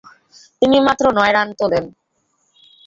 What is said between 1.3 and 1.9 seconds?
Run তোলেন।